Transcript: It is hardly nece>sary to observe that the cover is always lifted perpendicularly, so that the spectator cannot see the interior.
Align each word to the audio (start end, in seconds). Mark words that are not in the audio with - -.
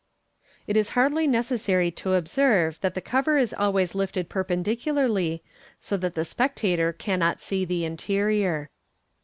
It 0.65 0.75
is 0.75 0.89
hardly 0.97 1.27
nece>sary 1.27 1.93
to 1.97 2.15
observe 2.15 2.81
that 2.81 2.95
the 2.95 3.01
cover 3.05 3.37
is 3.37 3.53
always 3.53 3.93
lifted 3.93 4.29
perpendicularly, 4.29 5.43
so 5.79 5.95
that 5.95 6.15
the 6.15 6.25
spectator 6.25 6.91
cannot 6.91 7.39
see 7.39 7.65
the 7.65 7.85
interior. 7.85 8.71